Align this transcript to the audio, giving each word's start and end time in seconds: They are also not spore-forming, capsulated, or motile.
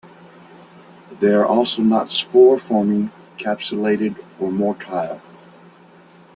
They 1.19 1.31
are 1.31 1.45
also 1.45 1.83
not 1.83 2.09
spore-forming, 2.11 3.11
capsulated, 3.37 4.17
or 4.39 4.49
motile. 4.49 5.21